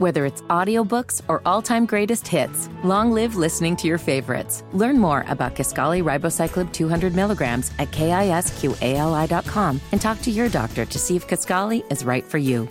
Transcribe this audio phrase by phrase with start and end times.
[0.00, 4.64] Whether it's audiobooks or all-time greatest hits, long live listening to your favorites.
[4.72, 10.98] Learn more about Kisqali Ribociclib 200 milligrams at kisqali.com and talk to your doctor to
[10.98, 12.66] see if Kisqali is right for you.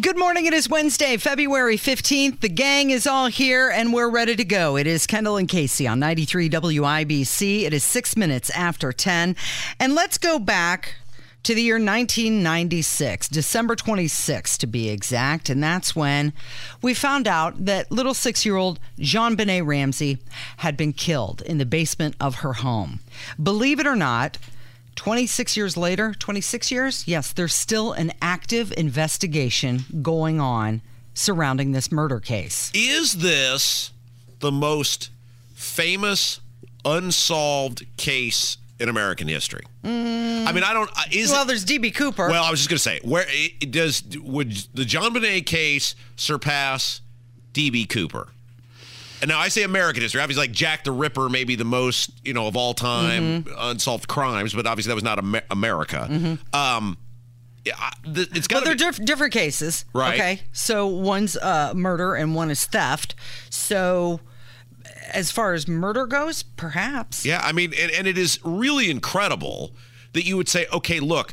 [0.00, 0.46] Good morning.
[0.46, 2.40] It is Wednesday, February 15th.
[2.40, 4.78] The gang is all here and we're ready to go.
[4.78, 7.64] It is Kendall and Casey on 93 WIBC.
[7.64, 9.36] It is six minutes after 10.
[9.78, 10.94] And let's go back
[11.44, 15.50] to the year 1996, December 26th to be exact.
[15.50, 16.32] And that's when
[16.82, 20.18] we found out that little six year old JonBenét Ramsey
[20.58, 23.00] had been killed in the basement of her home.
[23.40, 24.38] Believe it or not,
[24.96, 30.80] 26 years later, 26 years, yes, there's still an active investigation going on
[31.12, 32.70] surrounding this murder case.
[32.74, 33.92] Is this
[34.40, 35.10] the most
[35.54, 36.40] famous
[36.84, 39.62] unsolved case in American history?
[39.84, 40.90] I mean, I don't.
[40.90, 42.28] uh, Is Well, it, there's DB Cooper.
[42.28, 47.00] well, I was just going to say, where it does would the JonBenét case surpass
[47.52, 48.28] DB Cooper?
[49.22, 50.20] And now I say American history.
[50.20, 53.54] Obviously, like Jack the Ripper, maybe the most you know of all time Mm-hmm.
[53.56, 56.38] unsolved crimes, but obviously that was not Amer- America.
[56.52, 56.98] Um,
[57.64, 59.86] yeah, it's got Well, they're diff- different cases.
[59.94, 60.14] Right.
[60.20, 60.40] Okay.
[60.52, 63.14] So one's uh, murder and one is theft.
[63.48, 64.20] So
[65.14, 67.24] as far as murder goes, perhaps.
[67.24, 69.74] Yeah, I mean, and, and it is really incredible
[70.12, 71.32] that you would say, okay, look,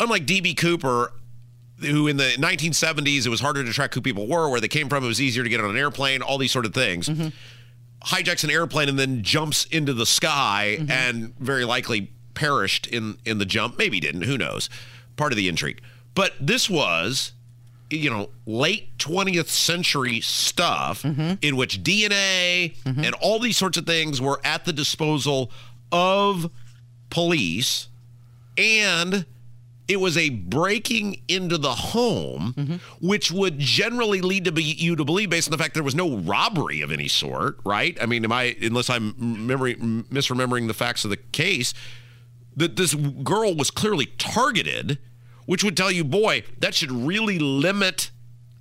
[0.00, 1.12] unlike DB Cooper,
[1.80, 4.88] who in the 1970s it was harder to track who people were, where they came
[4.88, 7.08] from, it was easier to get on an airplane, all these sort of things.
[7.08, 7.28] Mm-hmm.
[8.04, 10.90] Hijacks an airplane and then jumps into the sky mm-hmm.
[10.90, 13.76] and very likely perished in in the jump.
[13.76, 14.22] Maybe didn't.
[14.22, 14.70] Who knows?
[15.16, 15.80] Part of the intrigue.
[16.14, 17.32] But this was
[17.90, 21.34] you know, late 20th century stuff mm-hmm.
[21.40, 23.04] in which DNA mm-hmm.
[23.04, 25.50] and all these sorts of things were at the disposal
[25.90, 26.50] of
[27.10, 27.88] police.
[28.56, 29.24] And
[29.88, 32.76] it was a breaking into the home, mm-hmm.
[33.06, 35.94] which would generally lead to be, you to believe, based on the fact there was
[35.94, 37.96] no robbery of any sort, right?
[38.00, 41.72] I mean, am I, unless I'm memory, misremembering the facts of the case,
[42.54, 44.98] that this girl was clearly targeted,
[45.48, 48.10] which would tell you, boy, that should really limit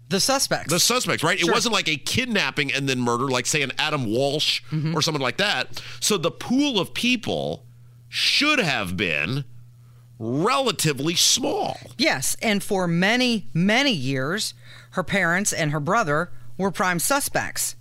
[0.08, 0.72] The suspects.
[0.72, 1.38] the suspects, right?
[1.38, 4.96] It wasn't like a kidnapping and then murder, like say an Adam Walsh mm-hmm.
[4.96, 5.84] or someone like that.
[6.00, 7.66] So the pool of people
[8.08, 9.44] should have been
[10.18, 11.78] relatively small.
[11.98, 12.38] yes.
[12.42, 14.54] And for many, many years,
[14.92, 17.76] her parents and her brother were prime suspects.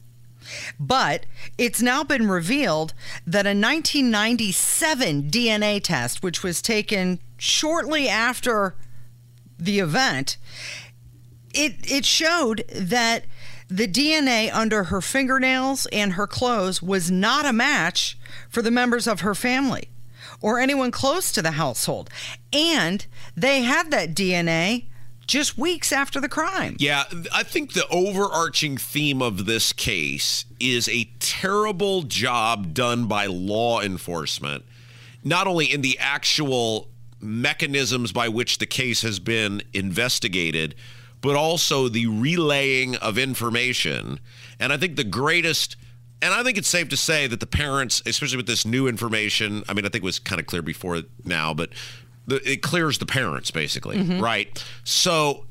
[0.80, 2.92] But it's now been revealed
[3.24, 8.74] that a 1997 DNA test, which was taken shortly after
[9.58, 10.36] the event,
[11.52, 13.24] it it showed that
[13.68, 18.16] the DNA under her fingernails and her clothes was not a match
[18.48, 19.88] for the members of her family
[20.40, 22.10] or anyone close to the household.
[22.52, 23.06] And
[23.36, 24.86] they had that DNA
[25.26, 26.76] just weeks after the crime.
[26.78, 33.26] Yeah, I think the overarching theme of this case is a terrible job done by
[33.26, 34.64] law enforcement,
[35.24, 36.88] not only in the actual
[37.26, 40.74] mechanisms by which the case has been investigated,
[41.20, 44.20] but also the relaying of information.
[44.58, 45.76] And I think the greatest.
[46.22, 49.62] And I think it's safe to say that the parents, especially with this new information,
[49.68, 51.70] I mean, I think it was kind of clear before now, but
[52.26, 54.20] the, it clears the parents basically, mm-hmm.
[54.20, 54.64] right?
[54.82, 55.44] So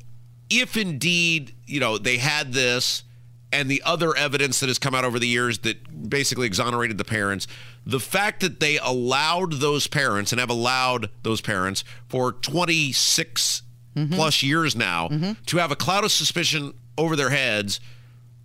[0.50, 3.04] if indeed, you know, they had this
[3.52, 7.04] and the other evidence that has come out over the years that basically exonerated the
[7.04, 7.46] parents,
[7.84, 13.62] the fact that they allowed those parents and have allowed those parents for 26
[13.94, 14.12] mm-hmm.
[14.14, 15.32] plus years now mm-hmm.
[15.46, 17.80] to have a cloud of suspicion over their heads.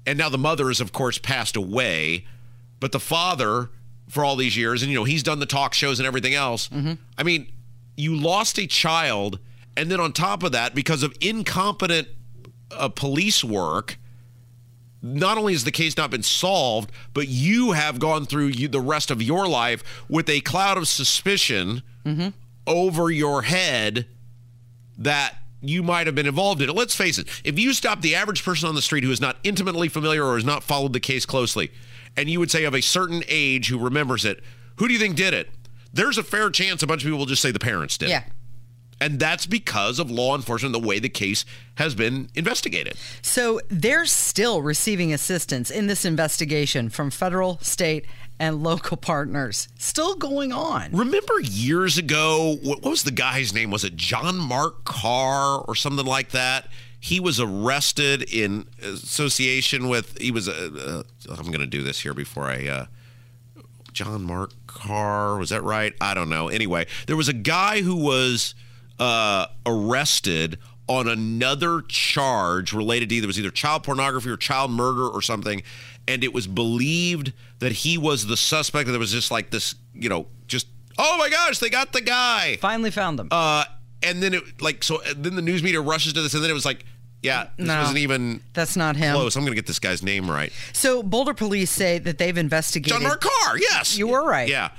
[0.05, 2.25] And now the mother has of course passed away.
[2.79, 3.69] But the father
[4.07, 6.69] for all these years and you know he's done the talk shows and everything else.
[6.69, 6.93] Mm-hmm.
[7.17, 7.51] I mean
[7.97, 9.39] you lost a child
[9.75, 12.07] and then on top of that because of incompetent
[12.71, 13.97] uh, police work
[15.01, 18.79] not only has the case not been solved but you have gone through you, the
[18.79, 22.29] rest of your life with a cloud of suspicion mm-hmm.
[22.67, 24.05] over your head
[24.97, 26.73] that you might have been involved in it.
[26.73, 29.37] Let's face it, if you stop the average person on the street who is not
[29.43, 31.71] intimately familiar or has not followed the case closely,
[32.17, 34.43] and you would say of a certain age who remembers it,
[34.77, 35.49] who do you think did it?
[35.93, 38.09] There's a fair chance a bunch of people will just say the parents did.
[38.09, 38.19] Yeah.
[38.19, 38.23] it.
[39.01, 41.43] And that's because of law enforcement, the way the case
[41.75, 42.93] has been investigated.
[43.23, 48.05] So they're still receiving assistance in this investigation from federal, state,
[48.39, 49.67] and local partners.
[49.79, 50.91] Still going on.
[50.91, 53.71] Remember years ago, what, was the guy's name?
[53.71, 56.67] Was it John Mark Carr or something like that?
[56.99, 62.01] He was arrested in association with, he was, uh, uh, I'm going to do this
[62.01, 62.85] here before I, uh,
[63.93, 65.93] John Mark Carr, was that right?
[65.99, 66.49] I don't know.
[66.49, 68.53] Anyway, there was a guy who was
[68.99, 70.57] uh, arrested
[70.87, 75.21] on another charge related to either it was either child pornography or child murder or
[75.21, 75.63] something,
[76.07, 78.87] and it was believed that he was the suspect.
[78.87, 80.67] And there was just like this, you know, just
[80.97, 82.57] oh my gosh, they got the guy.
[82.57, 83.29] Finally found them.
[83.31, 83.63] Uh,
[84.03, 86.55] and then it like so then the news media rushes to this, and then it
[86.55, 86.83] was like,
[87.21, 87.79] yeah, this No.
[87.79, 89.15] wasn't even That's not him.
[89.15, 89.35] close.
[89.35, 90.51] I'm gonna get this guy's name right.
[90.73, 92.93] So Boulder police say that they've investigated.
[92.99, 93.57] John Mark Carr.
[93.59, 94.49] Yes, You were right.
[94.49, 94.71] Yeah.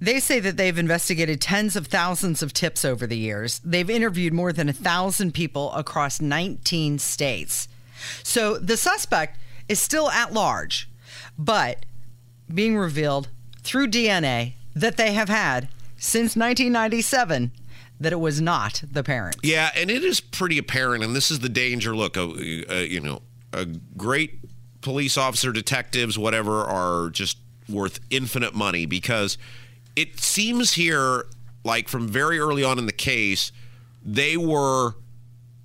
[0.00, 3.60] They say that they've investigated tens of thousands of tips over the years.
[3.64, 7.68] They've interviewed more than a thousand people across 19 states.
[8.22, 9.38] So the suspect
[9.68, 10.88] is still at large,
[11.38, 11.84] but
[12.52, 13.28] being revealed
[13.62, 17.52] through DNA that they have had since 1997
[18.00, 19.38] that it was not the parents.
[19.42, 21.94] Yeah, and it is pretty apparent, and this is the danger.
[21.94, 23.20] Look, uh, uh, you know,
[23.52, 24.38] a great
[24.80, 27.36] police officer, detectives, whatever, are just
[27.68, 29.36] worth infinite money because
[29.96, 31.26] it seems here,
[31.64, 33.52] like from very early on in the case,
[34.04, 34.94] they were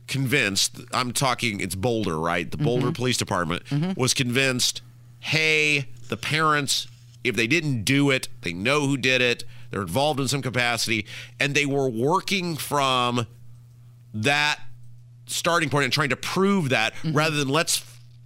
[0.08, 0.82] convinced.
[0.94, 2.50] I'm talking, it's Boulder, right?
[2.50, 2.94] The Boulder mm-hmm.
[2.94, 4.00] Police Department mm-hmm.
[4.00, 4.82] was convinced,
[5.20, 6.88] hey, the parents,
[7.24, 9.44] if they didn't do it, they know who did it.
[9.72, 11.06] They're involved in some capacity,
[11.40, 13.28] and they were working from
[14.14, 14.60] that
[15.26, 17.14] starting point and trying to prove that mm-hmm.
[17.14, 17.84] rather than let's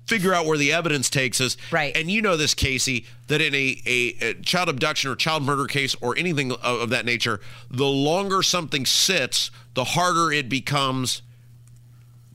[0.09, 1.55] figure out where the evidence takes us.
[1.71, 1.95] Right.
[1.95, 5.67] And you know this, Casey, that in a, a, a child abduction or child murder
[5.67, 7.39] case or anything of, of that nature,
[7.69, 11.21] the longer something sits, the harder it becomes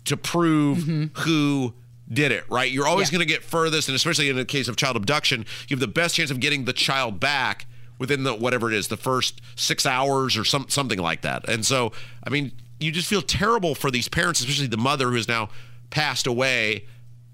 [0.04, 1.20] to prove mm-hmm.
[1.22, 1.74] who
[2.12, 2.70] did it, right?
[2.70, 3.18] You're always Yeah.
[3.18, 5.86] going to get furthest, and especially in the case of child abduction, you have the
[5.88, 7.66] best chance of getting the child back
[7.98, 11.48] within the whatever it is, the first six hours or some something like that.
[11.48, 11.92] And so,
[12.22, 15.48] I mean, you just feel terrible for these parents, especially the mother who has now
[15.90, 16.84] passed away,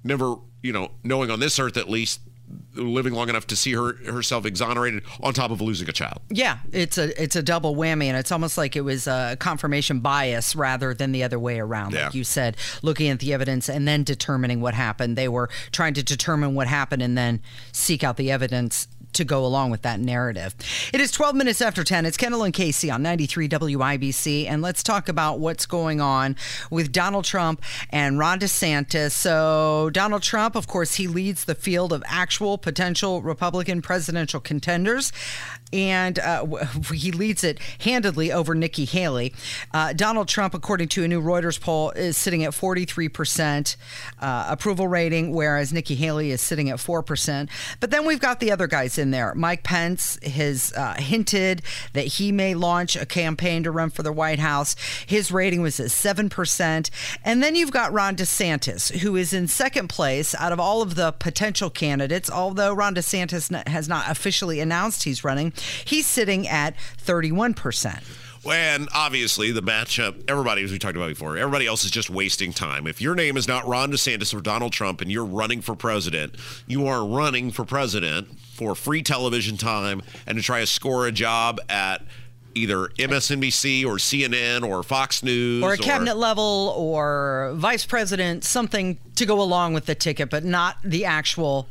[0.04, 2.20] never, you know, knowing on this earth at least
[2.74, 6.20] living long enough to see her herself exonerated on top of losing a child.
[6.30, 10.00] Yeah, it's a it's a double whammy, and it's almost like it was a confirmation
[10.00, 11.92] bias rather than the other way around.
[11.92, 12.06] Yeah.
[12.06, 15.16] Like you said, looking at the evidence and then determining what happened.
[15.16, 17.40] They were trying to determine what happened and then
[17.72, 20.54] seek out the evidence to go along with that narrative.
[20.92, 22.06] It is 12 minutes after 10.
[22.06, 26.36] It's Kendall and Casey on 93 WIBC, and let's talk about what's going on
[26.70, 29.12] with Donald Trump and Ron DeSantis.
[29.12, 35.12] So, Donald Trump, of course, he leads the field of actual potential Republican presidential contenders,
[35.72, 36.44] and uh,
[36.92, 39.34] he leads it handedly over Nikki Haley.
[39.72, 43.76] Uh, Donald Trump, according to a new Reuters poll, is sitting at 43%
[44.20, 47.48] uh, approval rating, whereas Nikki Haley is sitting at 4%.
[47.80, 49.34] But then we've got the other guys in there.
[49.34, 51.62] Mike Pence has uh, hinted
[51.92, 54.76] that he may launch a campaign to run for the White House.
[55.06, 56.90] His rating was at 7%.
[57.24, 60.94] And then you've got Ron DeSantis, who is in second place out of all of
[60.94, 65.52] the potential candidates, although Ron DeSantis has not officially announced he's running.
[65.84, 68.02] He's sitting at 31%.
[68.42, 72.08] Well and obviously, the matchup, everybody, as we talked about before, everybody else is just
[72.08, 72.86] wasting time.
[72.86, 76.36] If your name is not Ron DeSantis or Donald Trump and you're running for president,
[76.66, 81.12] you are running for president for free television time and to try to score a
[81.12, 82.02] job at
[82.54, 88.98] either MSNBC or CNN or Fox News or a cabinet level or vice president, something
[89.16, 91.68] to go along with the ticket, but not the actual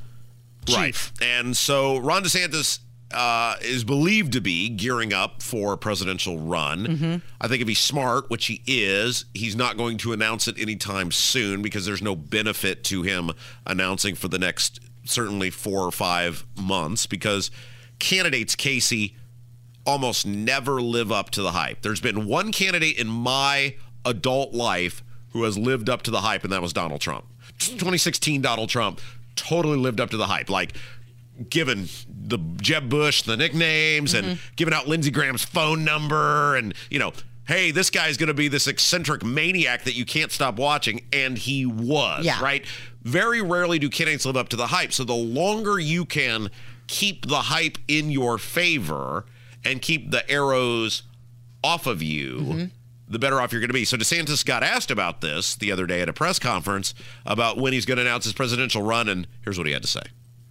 [0.65, 1.11] chief.
[1.19, 1.27] Right.
[1.27, 2.79] And so Ron DeSantis
[3.11, 6.85] uh, is believed to be gearing up for a presidential run.
[6.85, 7.15] Mm-hmm.
[7.41, 11.11] I think if he's smart, which he is, he's not going to announce it anytime
[11.11, 13.31] soon because there's no benefit to him
[13.65, 17.49] announcing for the next certainly four or five months because
[17.97, 19.15] candidates, Casey,
[19.85, 21.81] almost never live up to the hype.
[21.81, 23.75] There's been one candidate in my
[24.05, 27.25] adult life who has lived up to the hype, and that was Donald Trump.
[27.59, 29.01] 2016 Donald Trump
[29.35, 30.49] totally lived up to the hype.
[30.49, 30.75] Like,
[31.49, 34.53] given the Jeb Bush the nicknames and mm-hmm.
[34.55, 37.13] giving out Lindsey Graham's phone number and, you know,
[37.47, 41.01] hey, this guy's going to be this eccentric maniac that you can't stop watching.
[41.11, 42.41] And he was, Yeah.
[42.41, 42.65] right?
[43.01, 44.93] Very rarely do candidates live up to the hype.
[44.93, 46.51] So the longer you can
[46.87, 49.25] keep the hype in your favor
[49.63, 51.03] and keep the arrows
[51.63, 52.65] off of you, mm-hmm.
[53.07, 53.85] the better off you're going to be.
[53.85, 56.93] So DeSantis got asked about this the other day at a press conference
[57.25, 59.09] about when he's going to announce his presidential run.
[59.09, 60.03] And here's what he had to say.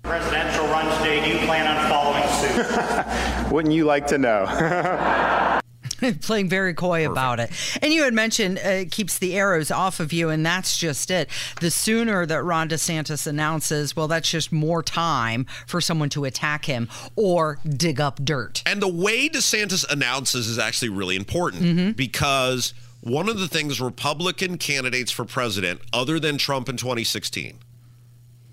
[0.08, 3.52] Presidential run today, do you plan on following suit?
[3.52, 5.60] Wouldn't you like to know?
[6.22, 7.50] playing very coy about it.
[7.82, 11.10] And you had mentioned uh, it keeps the arrows off of you, and that's just
[11.10, 11.28] it.
[11.60, 16.64] The sooner that Ron DeSantis announces, well, that's just more time for someone to attack
[16.64, 18.62] him or dig up dirt.
[18.64, 24.56] And the way DeSantis announces is actually really important because one of the things Republican
[24.56, 27.58] candidates for president, other than Trump in 2016,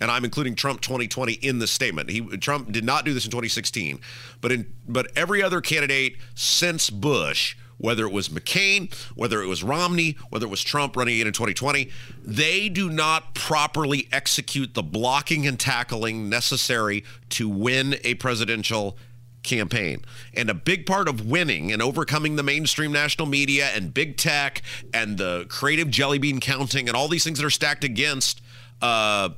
[0.02, 2.10] and I'm including Trump 2020 in the statement.
[2.10, 4.00] He Trump did not do this in 2016,
[4.42, 9.64] but in but every other candidate since Bush whether it was McCain, whether it was
[9.64, 11.90] Romney, whether it was Trump running again in 2020,
[12.24, 18.98] they do not properly execute the blocking and tackling necessary to win a presidential
[19.44, 20.04] campaign.
[20.34, 24.62] And a big part of winning and overcoming the mainstream national media and big tech
[24.94, 28.42] and the creative jelly bean counting and all these things that are stacked against
[28.82, 29.30] uh,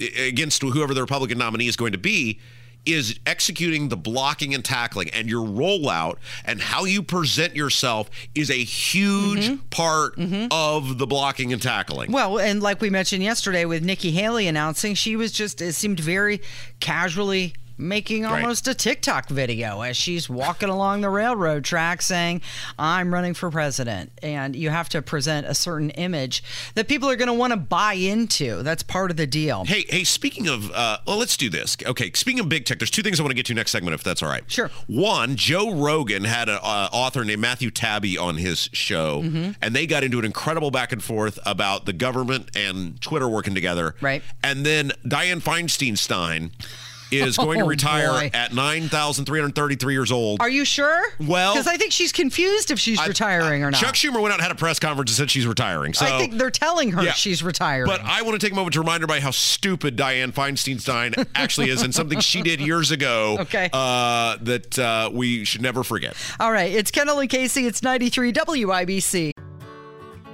[0.00, 2.40] against whoever the Republican nominee is going to be
[2.86, 8.50] is executing the blocking and tackling and your rollout and how you present yourself is
[8.50, 9.56] a huge mm-hmm.
[9.68, 10.46] part mm-hmm.
[10.50, 12.10] of the blocking and tackling.
[12.10, 16.00] Well, and like we mentioned yesterday with Nikki Haley announcing, she was just it seemed
[16.00, 16.40] very
[16.80, 18.74] casually making almost right.
[18.74, 22.42] a TikTok video as she's walking along the railroad track saying,
[22.78, 24.12] I'm running for president.
[24.22, 26.42] And you have to present a certain image
[26.74, 28.62] that people are going to want to buy into.
[28.62, 29.64] That's part of the deal.
[29.64, 31.76] Hey, hey, speaking of, uh, well, let's do this.
[31.84, 33.94] Okay, speaking of big tech, there's two things I want to get to next segment,
[33.94, 34.44] if that's all right.
[34.50, 34.70] Sure.
[34.86, 39.52] One, Joe Rogan had an uh, author named Matthew Taibbi on his show, mm-hmm.
[39.60, 43.54] and they got into an incredible back and forth about the government and Twitter working
[43.54, 43.94] together.
[44.00, 44.22] Right.
[44.42, 46.50] And then Dianne Feinstein Stein
[47.10, 50.40] is going to oh, retire oh, at 9,333 years old.
[50.40, 51.02] Are you sure?
[51.18, 53.80] Well, because I think she's confused if she's I, retiring I, or not.
[53.80, 55.94] Chuck Schumer went out and had a press conference and said she's retiring.
[55.94, 57.86] So I think they're telling her yeah, she's retiring.
[57.86, 61.70] But I want to take a moment to remind everybody how stupid Dianne Feinstein actually
[61.70, 63.70] is and something she did years ago okay.
[63.72, 66.16] uh, that uh, we should never forget.
[66.38, 66.72] All right.
[66.72, 67.66] It's Kendall and Casey.
[67.66, 69.32] It's 93 WIBC.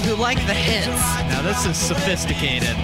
[0.00, 0.86] People who like the hits.
[0.86, 2.68] Now, this is sophisticated.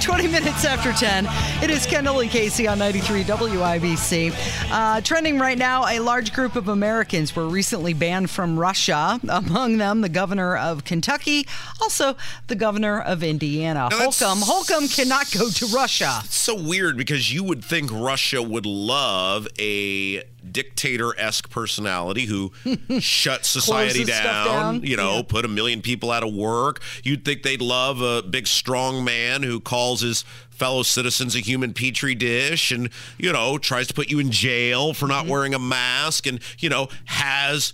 [0.00, 1.26] 20 minutes after 10.
[1.62, 4.32] It is Kendall and Casey on 93 WIBC.
[4.70, 9.20] Uh, trending right now, a large group of Americans were recently banned from Russia.
[9.28, 11.46] Among them, the governor of Kentucky,
[11.80, 12.16] also
[12.48, 13.88] the governor of Indiana.
[13.92, 14.40] Holcomb.
[14.42, 16.20] Holcomb cannot go to Russia.
[16.24, 22.52] It's so weird because you would think Russia would love a dictator esque personality who
[23.00, 25.22] shut society down, down, you know, yeah.
[25.26, 26.80] put a million people out of work.
[27.02, 31.72] You'd think they'd love a big, strong man who calls his fellow citizens a human
[31.72, 35.32] petri dish and, you know, tries to put you in jail for not mm-hmm.
[35.32, 37.72] wearing a mask and, you know, has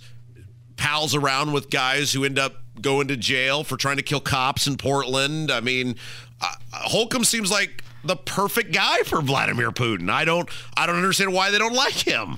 [0.77, 4.65] pals around with guys who end up going to jail for trying to kill cops
[4.65, 5.51] in Portland.
[5.51, 5.95] I mean,
[6.41, 10.09] uh, Holcomb seems like the perfect guy for Vladimir Putin.
[10.09, 12.37] I don't I don't understand why they don't like him.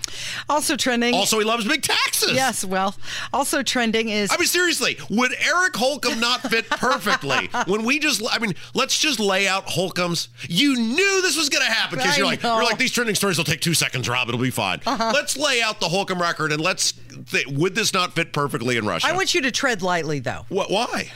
[0.50, 1.14] Also trending.
[1.14, 2.34] Also he loves big taxes.
[2.34, 2.96] Yes, well,
[3.34, 8.22] also trending is I mean seriously, would Eric Holcomb not fit perfectly when we just
[8.32, 12.18] I mean, let's just lay out Holcomb's you knew this was going to happen because
[12.18, 12.56] you're like know.
[12.56, 14.82] you're like these trending stories will take 2 seconds, Rob, it'll be fine.
[14.86, 15.12] Uh-huh.
[15.14, 16.94] Let's lay out the Holcomb record and let's
[17.30, 19.08] th- would this not fit perfectly in Russia?
[19.08, 20.46] I want you to tread lightly though.
[20.50, 21.12] What why?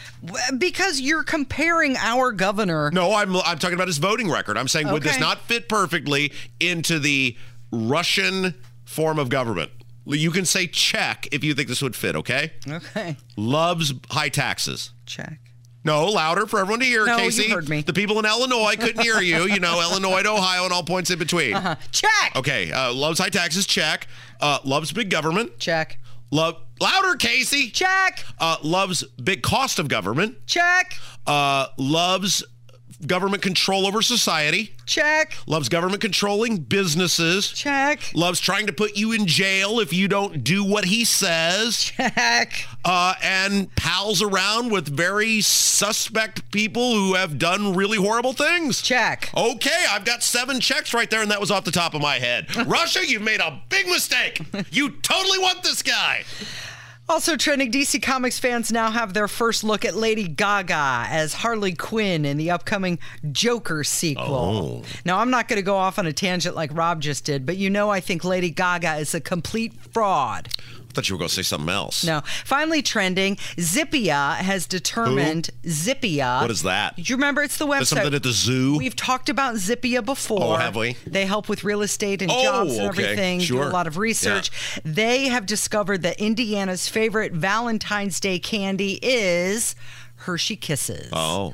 [0.58, 4.58] Because you're comparing our governor No, I'm I'm talking about his voting record.
[4.58, 4.94] I'm saying, okay.
[4.94, 7.36] would this not fit perfectly into the
[7.72, 8.54] Russian
[8.86, 9.72] form of government?
[10.08, 12.54] You can say check if you think this would fit, okay?
[12.68, 13.18] Okay.
[13.36, 14.92] Loves high taxes.
[15.08, 15.40] Check.
[15.86, 17.44] No, louder for everyone to hear, no, Casey.
[17.44, 17.82] You heard me.
[17.82, 19.44] The people in Illinois couldn't hear you.
[19.44, 21.54] You know, Illinois to Ohio and all points in between.
[21.54, 21.76] Uh-huh.
[21.92, 22.36] Check.
[22.36, 22.72] Okay.
[22.72, 23.68] Uh, loves high taxes.
[23.68, 24.08] Check.
[24.42, 25.60] Uh, loves big government.
[25.60, 26.00] Check.
[26.32, 27.70] Love louder, Casey.
[27.70, 28.26] Check.
[28.40, 30.36] Uh, loves big cost of government.
[30.48, 30.96] Check.
[31.28, 32.44] Uh, loves
[33.08, 34.76] government control over society.
[34.86, 35.36] Check.
[35.48, 37.50] Loves government controlling businesses.
[37.50, 38.12] Check.
[38.14, 41.78] Loves trying to put you in jail if you don't do what he says.
[41.80, 42.68] Check.
[42.84, 48.82] Uh, and pals around with very suspect people who have done really horrible things.
[48.82, 49.32] Check.
[49.36, 52.20] Okay, I've got seven checks right there, and that was off the top of my
[52.20, 52.56] head.
[52.68, 54.40] Russia, you've made a big mistake.
[54.72, 56.24] You totally want this guy.
[57.08, 61.74] Also trending, DC Comics fans now have their first look at Lady Gaga as Harley
[61.74, 62.98] Quinn in the upcoming
[63.32, 64.82] Joker sequel.
[64.82, 64.84] Oh.
[65.06, 67.58] Now, I'm not going to go off on a tangent like Rob just did, but
[67.58, 70.50] you know I think Lady Gaga is a complete fraud
[70.96, 72.04] thought you were going to say something else.
[72.04, 72.22] No.
[72.44, 75.70] Finally, trending, Zippia has determined Who?
[75.70, 76.42] Zippia.
[76.42, 76.96] What is that?
[76.96, 77.44] Do you remember?
[77.44, 77.88] It's the website.
[77.88, 78.78] something at the zoo.
[78.78, 80.42] We've talked about Zippia before.
[80.42, 80.96] Oh, have we?
[81.06, 83.04] They help with real estate and oh, jobs and okay.
[83.04, 83.40] everything.
[83.42, 83.64] Sure.
[83.64, 84.52] Do a lot of research.
[84.76, 84.82] Yeah.
[84.86, 89.76] They have discovered that Indiana's favorite Valentine's Day candy is
[90.18, 91.10] Hershey Kisses.
[91.12, 91.54] Oh.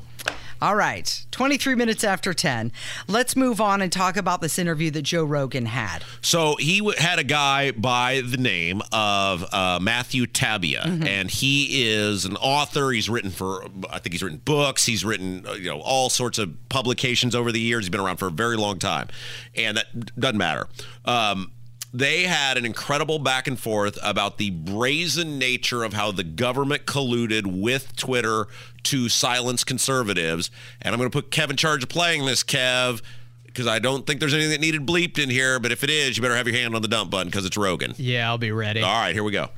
[0.62, 2.72] All right, 23 minutes after 10.
[3.08, 6.04] Let's move on and talk about this interview that Joe Rogan had.
[6.22, 10.78] So he w- had a guy by the name of uh, Matthew Taibbi,
[11.08, 12.92] and he is an author.
[12.92, 14.86] He's written for, I think he's written books.
[14.86, 17.86] He's written, uh, you know, all sorts of publications over the years.
[17.86, 19.08] He's been around for a very long time,
[19.56, 20.68] and that doesn't matter.
[21.06, 21.52] Um,
[21.94, 26.86] they had an incredible back and forth about the brazen nature of how the government
[26.86, 28.48] colluded with Twitter
[28.84, 30.50] to silence conservatives.
[30.82, 33.02] And I'm going to put Kev in charge of playing this, Kev,
[33.46, 35.60] because I don't think there's anything that needed bleeped in here.
[35.60, 37.58] But if it is, you better have your hand on the dump button because it's
[37.58, 37.94] Rogan.
[37.98, 38.82] Yeah, I'll be ready.
[38.82, 39.50] All right, here we go.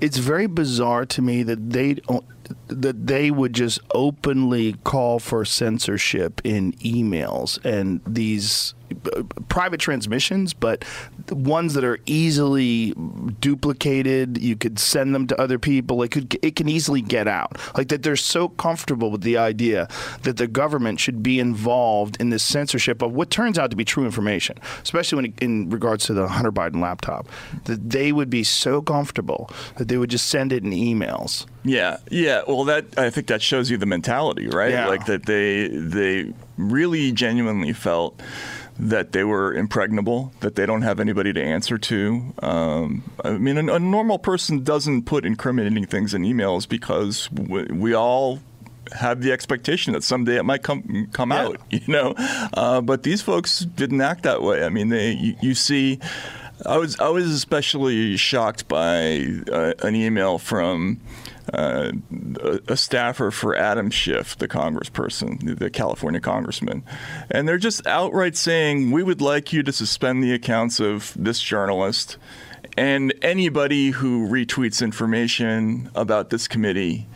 [0.00, 1.96] it's very bizarre to me that they
[2.66, 8.74] that they would just openly call for censorship in emails and these
[9.48, 10.84] private transmissions but
[11.30, 12.92] ones that are easily
[13.40, 17.58] duplicated you could send them to other people it could it can easily get out
[17.76, 19.88] like that they're so comfortable with the idea
[20.22, 23.84] that the government should be involved in this censorship of what turns out to be
[23.84, 27.28] true information especially when in regards to the Hunter Biden laptop
[27.64, 31.98] that they would be so comfortable that they would just send it in emails Yeah,
[32.10, 32.42] yeah.
[32.46, 34.72] Well, that I think that shows you the mentality, right?
[34.72, 34.88] Yeah.
[34.88, 38.20] Like that they they really genuinely felt
[38.88, 42.34] that they were impregnable, that they don't have anybody to answer to.
[42.42, 47.62] Um, I mean, a, a normal person doesn't put incriminating things in emails because we,
[47.66, 48.40] we all
[48.92, 51.42] have the expectation that someday it might come come Yeah.
[51.46, 52.14] out, you know.
[52.52, 54.64] Uh, but these folks didn't act that way.
[54.64, 56.00] I mean, they you, you see.
[56.66, 61.00] I was I was especially shocked by uh, an email from
[61.52, 61.92] uh,
[62.68, 66.84] a, staffer for Adam Schiff, the congressperson, the California congressman,
[67.30, 71.40] and they're just outright saying we would like you to suspend the accounts of this
[71.40, 72.16] journalist
[72.76, 77.06] and anybody who retweets information about this committee.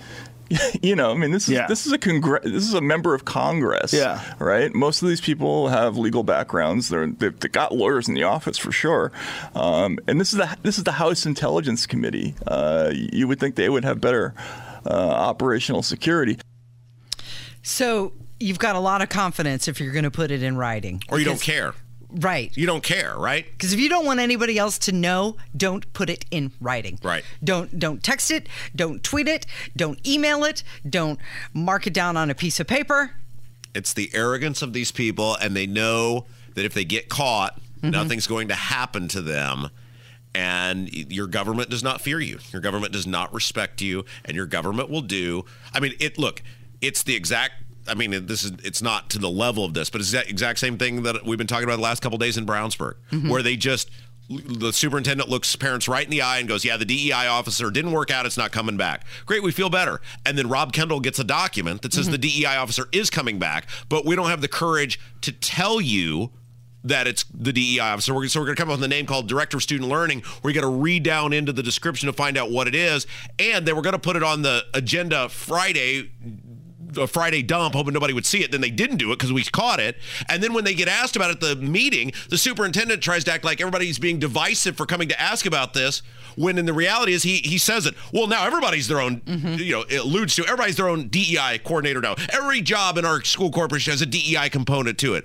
[0.82, 1.66] You know, I mean, this is Yeah.
[1.66, 4.20] this is a congre- this is a member of Congress, Yeah.
[4.38, 4.72] right?
[4.74, 6.88] Most of these people have legal backgrounds.
[6.88, 9.10] They're they've, they've got lawyers in the office for sure.
[9.54, 12.34] Um, and this is the this is the House Intelligence Committee.
[12.46, 14.34] Uh, you would think they would have better
[14.86, 16.38] uh, operational security.
[17.62, 21.02] So you've got a lot of confidence if you're going to put it in writing.
[21.08, 21.74] Or you don't care.
[22.10, 22.56] Right.
[22.56, 23.46] You don't care, right?
[23.50, 26.98] Because if you don't want anybody else to know, don't put it in writing.
[27.02, 27.24] Right.
[27.42, 28.48] Don't don't text it.
[28.74, 29.46] Don't tweet it.
[29.76, 30.62] Don't email it.
[30.88, 31.18] Don't
[31.52, 33.12] mark it down on a piece of paper.
[33.74, 37.90] It's the arrogance of these people, and they know that if they get caught, mm-hmm.
[37.90, 39.68] nothing's going to happen to them.
[40.34, 42.38] And your government does not fear you.
[42.52, 45.44] Your government does not respect you, and your government will do.
[45.74, 46.18] I mean, it.
[46.18, 46.42] Look,
[46.80, 47.54] it's the exact.
[47.88, 48.52] I mean, this is.
[48.62, 51.38] It's not to the level of this, but it's the exact same thing that we've
[51.38, 53.28] been talking about the last couple days in Brownsburg, mm-hmm.
[53.28, 53.90] where they just.
[54.28, 57.92] The superintendent looks parents right in the eye and goes, "Yeah, the DEI officer didn't
[57.92, 58.26] work out.
[58.26, 59.06] It's not coming back.
[59.24, 62.12] Great, we feel better." And then Rob Kendall gets a document that says mm-hmm.
[62.20, 66.32] the DEI officer is coming back, but we don't have the courage to tell you
[66.86, 68.14] that it's the DEI officer.
[68.14, 70.22] We're, so we're going to come up with a name called Director of Student Learning,
[70.42, 73.06] We're going to read down into the description to find out what it is,
[73.38, 76.10] and then we're going to put it on the agenda Friday.
[76.96, 78.52] A Friday dump, hoping nobody would see it.
[78.52, 79.96] Then they didn't do it because we caught it.
[80.28, 83.32] And then when they get asked about it at the meeting, the superintendent tries to
[83.32, 86.02] act like everybody's being divisive for coming to ask about this.
[86.36, 87.94] When in the reality is he he says it.
[88.12, 89.20] Well, now everybody's their own.
[89.20, 89.54] Mm-hmm.
[89.54, 92.14] You know, it alludes to everybody's their own DEI coordinator now.
[92.30, 95.24] Every job in our school corporation has a DEI component to it.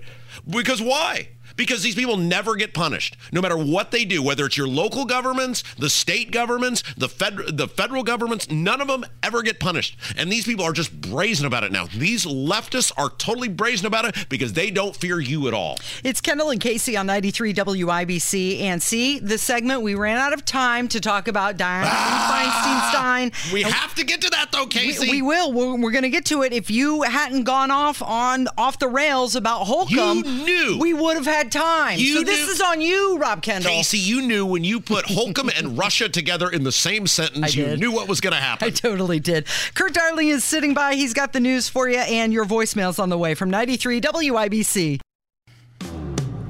[0.50, 1.30] Because why?
[1.62, 4.24] Because these people never get punished, no matter what they do.
[4.24, 8.88] Whether it's your local governments, the state governments, the fed, the federal governments, none of
[8.88, 9.96] them ever get punished.
[10.18, 11.86] And these people are just brazen about it now.
[11.96, 15.78] These leftists are totally brazen about it because they don't fear you at all.
[16.04, 18.62] It's Kendall and Casey on 93 WIBC.
[18.62, 22.90] And see, the segment, we ran out of time to talk about Dianne ah,
[23.32, 23.54] Feinstein Stein.
[23.54, 25.06] We have to get to that though, Casey.
[25.06, 25.54] We, we will.
[25.54, 26.54] We're, we're going to get to it.
[26.54, 30.78] If you hadn't gone off on off the rails about Holcomb, You knew.
[30.80, 32.00] we would have had time.
[32.00, 32.54] You so this knew.
[32.54, 33.72] is on you, Rob Kendall.
[33.72, 37.78] Casey, you knew when you put Holcomb and Russia together in the same sentence, you
[37.78, 38.68] knew what was going to happen.
[38.68, 39.46] I totally did.
[39.76, 40.96] Kurt Darling is sitting by.
[40.96, 45.00] He's got the news for you and your voicemails on the way from 93 WIBC.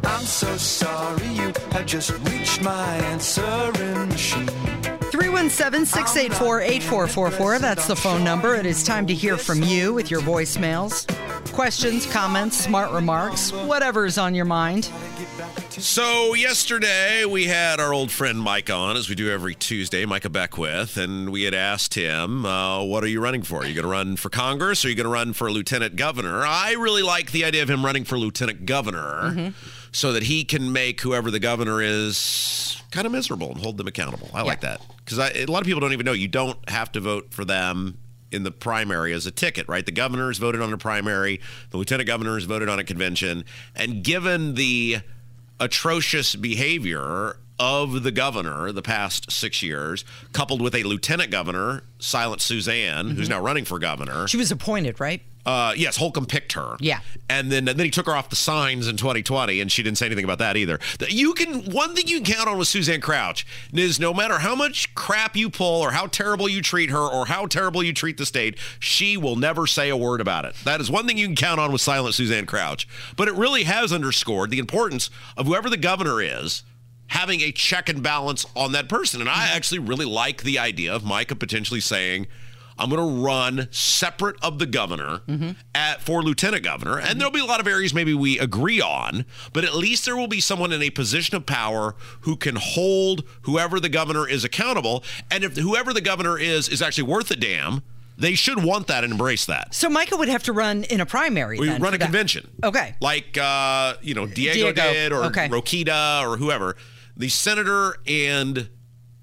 [0.04, 4.50] I'm so sorry you have just reached my answering machine.
[5.22, 7.60] 317 684 8444.
[7.60, 8.56] That's the phone number.
[8.56, 11.06] It is time to hear from you with your voicemails,
[11.54, 14.90] questions, comments, smart remarks, whatever is on your mind.
[15.70, 20.32] So yesterday we had our old friend Mike on, as we do every Tuesday, Micah
[20.32, 23.62] Beckwith, and we had asked him, uh, "What are you running for?
[23.62, 24.84] Are you going to run for Congress?
[24.84, 27.70] Or are you going to run for lieutenant governor?" I really like the idea of
[27.70, 29.54] him running for lieutenant governor,
[29.92, 33.88] so that he can make whoever the governor is kind of miserable and hold them
[33.88, 34.32] accountable.
[34.34, 34.82] I like that
[35.12, 37.98] because a lot of people don't even know you don't have to vote for them
[38.32, 39.86] in the primary as a ticket, right?
[39.86, 43.44] The governors voted on a primary, the lieutenant governors voted on a convention,
[43.76, 45.00] and given the
[45.60, 52.42] atrocious behavior of the governor the past six years, coupled with a lieutenant governor, Silent
[52.42, 53.38] Suzanne, who's mm-hmm.
[53.38, 54.28] now running for governor.
[54.28, 55.22] She was appointed, right?
[55.46, 56.76] Uh, yes, Holcomb picked her.
[56.80, 57.00] Yeah.
[57.30, 59.98] and then and then he took her off the signs in 2020, and she didn't
[59.98, 60.80] say anything about that either.
[61.10, 64.56] You can one thing you can count on with Suzanne Crouch is no matter how
[64.56, 68.18] much crap you pull, or how terrible you treat her, or how terrible you treat
[68.18, 70.56] the state, she will never say a word about it.
[70.64, 72.88] That is one thing you can count on with silent Suzanne Crouch.
[73.16, 76.64] But it really has underscored the importance of whoever the governor is
[77.08, 79.20] having a check and balance on that person.
[79.20, 82.28] And I actually really like the idea of Micah potentially saying,
[82.82, 85.22] I'm going to run separate of the governor
[85.76, 89.26] at for lieutenant governor, and there'll be a lot of areas maybe we agree on,
[89.54, 93.24] but at least there will be someone in a position of power who can hold
[93.44, 95.04] whoever the governor is accountable.
[95.30, 97.84] And if whoever the governor is is actually worth a damn,
[98.18, 99.74] they should want that and embrace that.
[99.76, 101.60] So Micah would have to run in a primary.
[101.60, 102.06] We then run a that.
[102.06, 102.50] convention.
[102.64, 102.96] Okay.
[103.00, 105.50] Like uh, you know, Diego, Diego, did or okay.
[105.50, 106.76] Rokita or whoever.
[107.16, 108.70] The senator and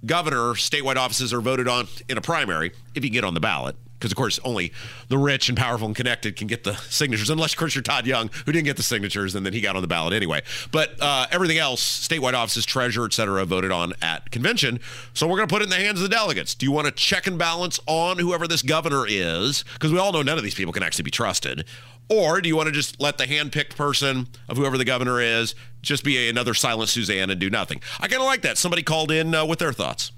[0.04, 3.76] governor statewide offices are voted on in a primary if you get on the ballot.
[3.98, 4.72] Because of course, only
[5.08, 8.06] the rich and powerful and connected can get the signatures, unless of course you're Todd
[8.06, 10.40] Young, who didn't get the signatures, and then he got on the ballot anyway.
[10.70, 14.78] But uh, everything else, statewide offices, treasurer, et cetera, voted on at convention.
[15.14, 16.54] So we're going to put it in the hands of the delegates.
[16.54, 19.64] Do you want to check and balance on whoever this governor is?
[19.74, 21.64] Because we all know none of these people can actually be trusted.
[22.08, 25.54] Or do you want to just let the hand-picked person of whoever the governor is
[25.82, 27.82] just be another silent Suzanne and do nothing?
[28.00, 28.56] I kind of like that.
[28.56, 30.12] Somebody called in uh, with their thoughts.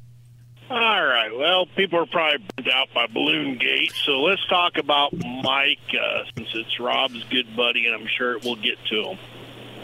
[0.70, 1.36] All right.
[1.36, 6.22] Well, people are probably burned out by Balloon Gate, so let's talk about Mike, uh,
[6.36, 9.18] since it's Rob's good buddy, and I'm sure it will get to him.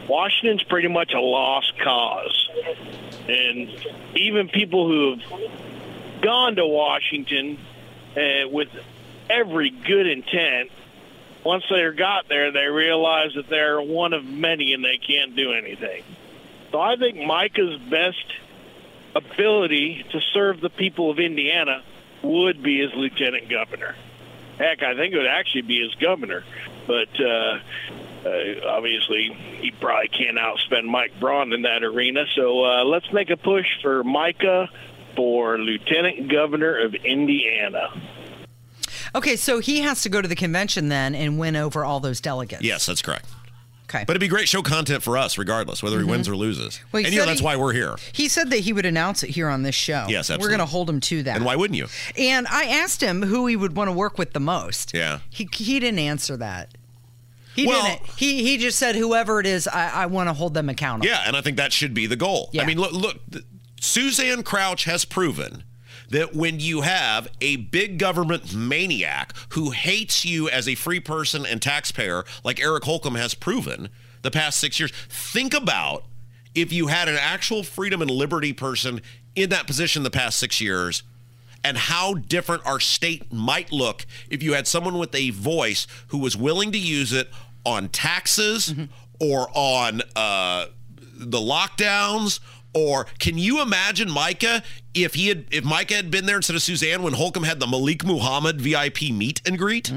[0.07, 2.51] Washington's pretty much a lost cause,
[3.29, 3.69] and
[4.15, 7.59] even people who have gone to Washington
[8.17, 8.69] uh, with
[9.29, 10.71] every good intent,
[11.47, 15.53] once they got there, they realize that they're one of many and they can't do
[15.53, 16.03] anything.
[16.73, 18.27] So I think Micah's best
[19.15, 21.83] ability to serve the people of Indiana
[22.23, 23.95] would be as lieutenant governor.
[24.59, 26.43] Heck, I think it would actually be as governor.
[26.87, 27.59] But uh,
[28.25, 32.25] uh, obviously, he probably can't outspend Mike Braun in that arena.
[32.35, 34.69] So uh, let's make a push for Micah
[35.15, 37.91] for lieutenant governor of Indiana.
[39.17, 42.21] Okay, so he has to go to the convention then and win over all those
[42.21, 42.63] delegates.
[42.63, 43.27] Yes, that's correct.
[43.89, 44.05] Okay.
[44.05, 46.11] But it'd be great show content for us, regardless, whether he mm-hmm.
[46.11, 46.81] wins or loses.
[46.93, 47.97] Well, he and you know said that's he- why we're here.
[48.13, 50.07] He said that he would announce it here on this show.
[50.09, 50.45] Yes, absolutely.
[50.45, 51.37] We're going to hold him to that.
[51.37, 51.87] And why wouldn't you?
[52.19, 54.93] And I asked him who he would want to work with the most.
[54.93, 55.21] Yeah.
[55.31, 56.77] He he didn't answer that.
[57.55, 58.07] He Well- didn't.
[58.17, 61.07] He he just said whoever it is, I, I want to hold them accountable.
[61.07, 62.51] Yeah, and I think that should be the goal.
[62.53, 62.63] Yeah.
[62.63, 63.45] I mean, look, look, th-
[63.81, 65.63] Suzanne Crouch has proven
[66.11, 71.45] that when you have a big government maniac who hates you as a free person
[71.45, 73.89] and taxpayer, like Eric Holcomb has proven
[74.23, 76.05] the past six years, think about
[76.55, 79.01] if you had an actual freedom and liberty person
[79.35, 81.03] in that position the past six years
[81.63, 86.19] and how different our state might look if you had someone with a voice who
[86.19, 87.29] was willing to use it
[87.65, 88.73] on taxes
[89.21, 90.67] or on uh,
[91.19, 92.41] the lockdowns
[92.77, 94.63] or can you imagine Micah
[94.93, 97.67] if he had if Micah had been there instead of Suzanne when Holcomb had the
[97.67, 99.91] Malik Muhammad VIP meet and greet?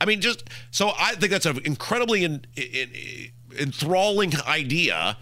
[0.00, 5.16] I mean, just so I think that's an incredibly in, in, enthralling idea,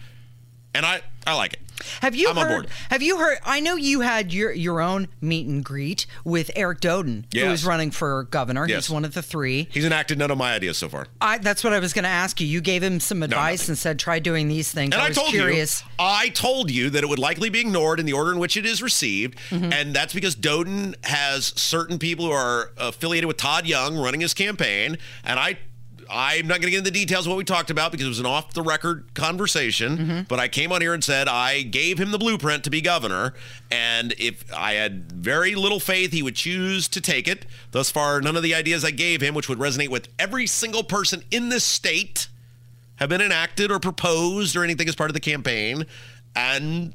[0.74, 1.60] and I I like it.
[2.00, 2.52] Have you I'm on heard?
[2.62, 2.68] board.
[2.90, 3.38] Have you heard?
[3.44, 7.60] I know you had your your own meet and greet with Eric Doden, who Yes.
[7.60, 8.66] is running for governor.
[8.68, 8.86] Yes.
[8.86, 9.68] He's one of the three.
[9.70, 11.06] He's enacted none of my ideas so far.
[11.20, 12.46] I, that's what I was going to ask you.
[12.46, 13.72] You gave him some advice nothing.
[13.72, 15.82] and said, "Try doing these things." And I, was told curious.
[15.82, 18.56] you, I told you that it would likely be ignored in the order in which
[18.56, 19.72] it is received, Mm-hmm.
[19.72, 24.34] and that's because Doden has certain people who are affiliated with Todd Young running his
[24.34, 25.58] campaign, and I.
[26.10, 28.10] I'm not going to get into the details of what we talked about because it
[28.10, 29.98] was an off the record conversation.
[29.98, 30.20] Mm-hmm.
[30.28, 33.34] But I came on here and said I gave him the blueprint to be governor.
[33.70, 38.20] And if I had very little faith he would choose to take it, thus far,
[38.20, 41.48] none of the ideas I gave him, which would resonate with every single person in
[41.48, 42.28] this state,
[42.96, 45.86] have been enacted or proposed or anything as part of the campaign.
[46.34, 46.94] And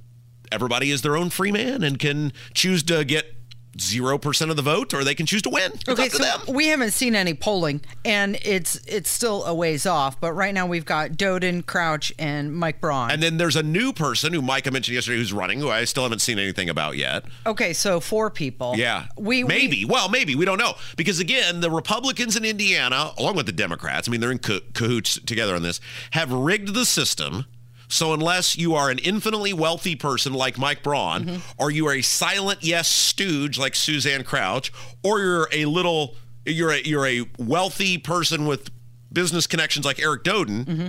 [0.52, 3.36] everybody is their own free man and can choose to get
[3.78, 5.72] 0% of the vote or they can choose to win.
[5.74, 6.42] It's Okay, so them.
[6.50, 10.20] we haven't seen any polling, and it's it's still a ways off.
[10.20, 13.12] But right now we've got Doden, Crouch, and Mike Braun.
[13.12, 16.04] And then there's a new person who Micah mentioned yesterday who's running, who I still
[16.04, 17.24] haven't seen anything about yet.
[17.46, 18.74] okay, so four people.
[18.76, 19.06] Yeah.
[19.18, 19.86] we maybe.
[19.86, 20.36] we- well, maybe.
[20.36, 20.74] We don't know.
[20.98, 25.20] Because again, the Republicans in Indiana, along with the Democrats, I mean, they're in cahoots
[25.26, 25.80] together on this,
[26.12, 27.46] have rigged the system.
[27.92, 31.38] So unless you are an infinitely wealthy person like Mike Braun, Mm-hmm.
[31.62, 34.72] or you are a silent yes stooge like Suzanne Crouch,
[35.04, 38.70] or you're a little you're a you're a wealthy person with
[39.14, 40.88] business connections like Eric Doden, Mm-hmm.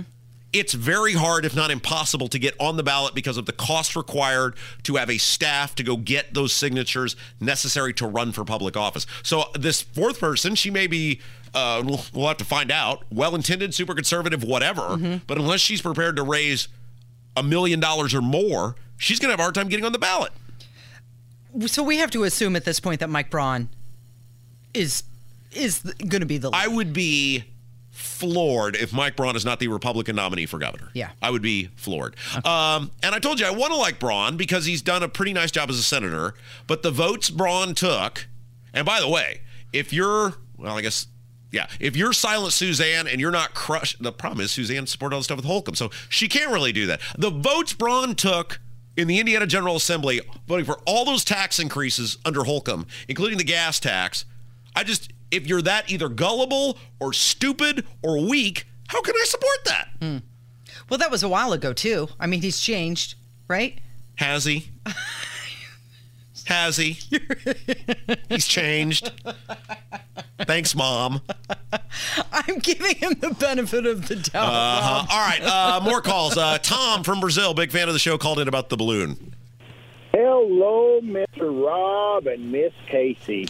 [0.53, 3.95] it's very hard, if not impossible, to get on the ballot because of the cost
[3.95, 8.77] required to have a staff to go get those signatures necessary to run for public
[8.77, 9.05] office.
[9.23, 11.19] So this fourth person, she may be.
[11.55, 13.03] Uh, we'll, we'll have to find out.
[13.11, 14.81] Well-intended, super conservative, whatever.
[14.81, 15.17] Mm-hmm.
[15.27, 16.67] But unless she's prepared to raise
[17.35, 19.99] a million dollars or more, she's going to have a hard time getting on the
[19.99, 20.31] ballot.
[21.67, 23.69] So we have to assume at this point that Mike Braun
[24.73, 25.03] is
[25.51, 26.49] is going to be the.
[26.51, 27.43] I would be
[27.91, 30.89] floored if Mike Braun is not the Republican nominee for governor.
[30.93, 31.11] Yeah.
[31.21, 32.15] I would be floored.
[32.43, 35.31] Um, and I told you I want to like Braun because he's done a pretty
[35.31, 36.33] nice job as a senator.
[36.65, 38.27] But the votes Braun took,
[38.73, 39.41] and by the way,
[39.71, 41.05] if you're, well, I guess,
[41.53, 45.19] yeah, if you're Silent Suzanne and you're not crushed, the problem is Suzanne supported all
[45.19, 46.99] the stuff with Holcomb, so she can't really do that.
[47.17, 48.59] The votes Braun took
[48.97, 53.43] in the Indiana General Assembly, voting for all those tax increases under Holcomb, including the
[53.43, 54.25] gas tax,
[54.75, 59.65] I just, if you're that either gullible or stupid or weak, how can I support
[59.65, 59.89] that?
[60.01, 60.17] Hmm.
[60.89, 62.09] well, that was a while ago too.
[62.19, 63.15] I mean, he's changed,
[63.47, 63.79] right?
[64.15, 64.69] Has he?
[66.45, 66.99] Has he?
[68.29, 69.11] He's changed.
[70.39, 71.21] Thanks, Mom.
[72.31, 74.43] I'm giving him the benefit of the doubt.
[74.43, 75.05] Uh-huh.
[75.09, 76.37] All right, uh, more calls.
[76.37, 79.35] Uh, Tom from Brazil, big fan of the show, called in about the balloon.
[80.11, 81.65] Hello, Mr.
[81.65, 83.47] Rob and Miss Casey.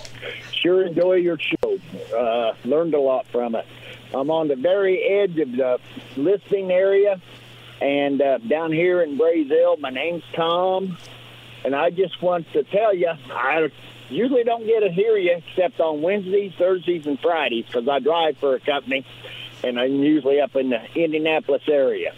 [0.51, 1.77] Sure enjoy your show.
[2.15, 3.65] Uh, learned a lot from it.
[4.13, 5.79] I'm on the very edge of the
[6.15, 7.19] listening area,
[7.81, 10.97] and uh, down here in Brazil, my name's Tom,
[11.63, 13.69] and I just want to tell you, I
[14.09, 18.37] usually don't get to hear you except on Wednesdays, Thursdays, and Fridays because I drive
[18.37, 19.05] for a company,
[19.63, 22.13] and I'm usually up in the Indianapolis area.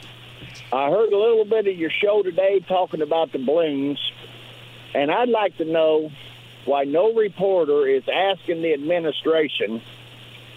[0.73, 3.99] I heard a little bit of your show today talking about the balloons,
[4.93, 6.11] and I'd like to know
[6.65, 9.81] why no reporter is asking the administration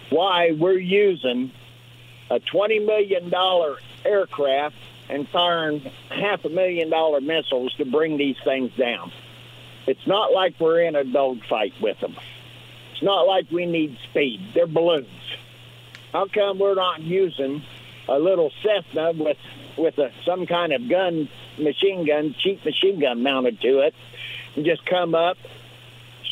[0.09, 1.51] why we're using
[2.31, 3.31] a $20 million
[4.03, 4.75] aircraft
[5.09, 9.11] and firing half a million dollar missiles to bring these things down.
[9.87, 12.15] It's not like we're in a dogfight with them.
[12.93, 14.41] It's not like we need speed.
[14.53, 15.07] They're balloons.
[16.11, 17.63] How come we're not using
[18.07, 19.37] a little Cessna with
[19.77, 23.95] with a, some kind of gun, machine gun, cheap machine gun mounted to it,
[24.55, 25.37] and just come up,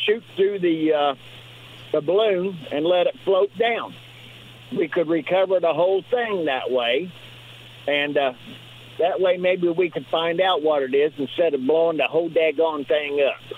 [0.05, 1.15] shoot through the uh,
[1.93, 3.95] the balloon, and let it float down?
[4.75, 7.11] We could recover the whole thing that way,
[7.87, 8.33] and uh,
[8.99, 12.29] that way maybe we could find out what it is instead of blowing the whole
[12.29, 13.57] daggone thing up.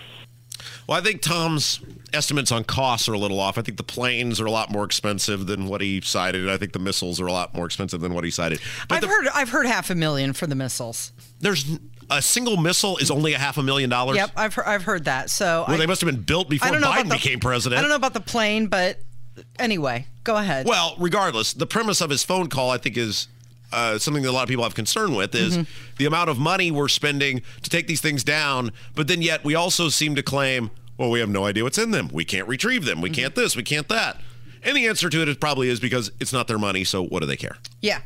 [0.87, 1.79] Well, I think Tom's
[2.13, 3.57] estimates on costs are a little off.
[3.59, 6.49] I think the planes are a lot more expensive than what he cited.
[6.49, 8.59] I think the missiles are a lot more expensive than what he cited.
[8.87, 11.11] But I've the- heard I've heard half a million for the missiles.
[11.39, 11.65] there's
[12.09, 14.17] a single missile is only a half a million dollars.
[14.17, 15.29] Yep, I've heard, I've heard that.
[15.29, 17.39] So Well, I, they must have been built before I don't know Biden the- became
[17.39, 17.77] president.
[17.77, 18.97] I don't know about the plane, but
[19.59, 20.65] anyway, go ahead.
[20.65, 23.27] Well, regardless, the premise of his phone call, I think, is
[23.71, 25.71] uh, something that a lot of people have concern with is Mm-hmm.
[25.97, 29.55] the amount of money we're spending to take these things down, but then yet we
[29.55, 32.09] also seem to claim, well, we have no idea what's in them.
[32.11, 32.95] We can't retrieve them.
[32.95, 33.03] Mm-hmm.
[33.03, 33.55] We can't this.
[33.55, 34.19] We can't that.
[34.63, 36.83] And the answer to it is probably is because it's not their money.
[36.83, 37.57] So what do they care?
[37.81, 38.01] Yeah.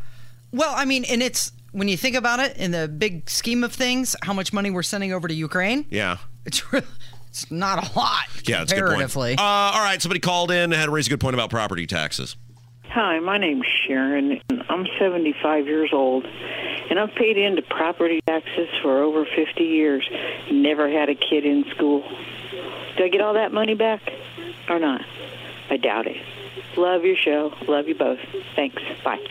[0.51, 3.73] Well, I mean, and it's when you think about it in the big scheme of
[3.73, 6.17] things, how much money we're sending over to Ukraine, Yeah.
[6.45, 6.85] it's really,
[7.29, 8.89] it's not a lot Yeah, it's a good point.
[8.91, 9.33] comparatively.
[9.39, 9.99] Uh, all right.
[9.99, 12.35] Somebody called in and had to raise a good point about property taxes.
[12.93, 14.39] Hi, my name's Sharon.
[14.69, 20.07] I'm 75 years old, and I've paid into property taxes for over 50 years.
[20.51, 22.03] Never had a kid in school.
[22.95, 23.99] Do I get all that money back
[24.69, 25.01] or not?
[25.71, 26.17] I doubt it.
[26.77, 27.51] Love your show.
[27.67, 28.19] Love you both.
[28.55, 28.79] Thanks.
[29.03, 29.25] Bye.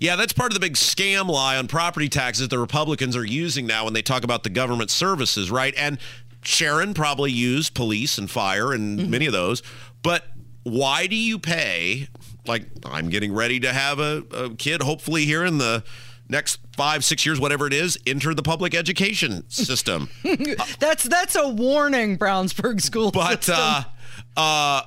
[0.00, 3.64] Yeah, that's part of the big scam lie on property taxes the Republicans are using
[3.64, 5.72] now when they talk about the government services, right?
[5.76, 5.98] And
[6.42, 9.10] Sharon probably used police and fire and mm-hmm.
[9.12, 9.62] many of those.
[10.02, 10.24] But
[10.64, 12.08] why do you pay?
[12.46, 15.82] Like, I'm getting ready to have a, a kid, hopefully, here in the
[16.28, 20.08] next five, six years, whatever it is, enter the public education system.
[20.78, 23.56] that's that's a warning, Brownsburg School But System.
[23.58, 23.82] uh,
[24.36, 24.82] uh,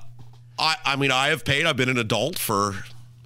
[0.59, 1.65] I, I mean, I have paid.
[1.65, 2.75] I've been an adult for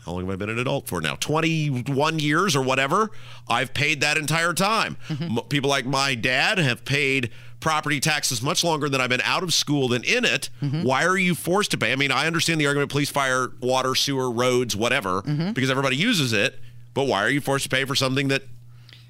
[0.05, 1.15] how long have I been an adult for now?
[1.15, 3.11] Twenty-one years or whatever.
[3.47, 4.97] I've paid that entire time.
[5.07, 5.37] Mm-hmm.
[5.37, 9.43] M- People like my dad have paid property taxes much longer than I've been out
[9.43, 10.49] of school than in it.
[10.61, 10.81] Mm-hmm.
[10.83, 11.91] Why are you forced to pay?
[11.91, 15.51] I mean, I understand the argument: police, fire, water, sewer, roads, whatever, mm-hmm.
[15.51, 16.59] because everybody uses it.
[16.93, 18.41] But why are you forced to pay for something that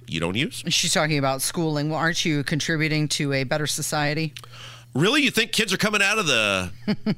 [0.07, 0.61] you don't use?
[0.67, 1.89] She's talking about schooling.
[1.89, 4.33] Well, aren't you contributing to a better society?
[4.93, 5.21] Really?
[5.23, 6.69] You think kids are coming out of the